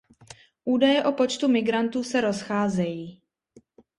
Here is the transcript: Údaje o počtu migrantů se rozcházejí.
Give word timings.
Údaje 0.63 1.03
o 1.03 1.11
počtu 1.11 1.47
migrantů 1.47 2.03
se 2.03 2.21
rozcházejí. 2.21 3.21